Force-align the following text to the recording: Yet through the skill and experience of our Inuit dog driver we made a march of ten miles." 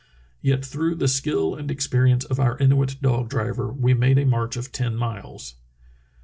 Yet 0.41 0.65
through 0.65 0.95
the 0.95 1.07
skill 1.07 1.53
and 1.53 1.69
experience 1.69 2.25
of 2.25 2.39
our 2.39 2.57
Inuit 2.57 2.95
dog 3.03 3.29
driver 3.29 3.71
we 3.71 3.93
made 3.93 4.17
a 4.17 4.25
march 4.25 4.57
of 4.57 4.71
ten 4.71 4.95
miles." 4.95 5.53